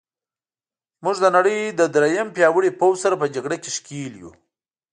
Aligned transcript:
موږ 1.03 1.15
د 1.21 1.25
نړۍ 1.35 1.59
له 1.79 1.85
درېیم 1.95 2.27
پیاوړي 2.35 2.71
پوځ 2.79 2.95
سره 3.03 3.15
په 3.21 3.25
جګړه 3.35 3.55
کې 3.63 3.69
ښکېل 3.77 4.13
یو. 4.21 4.31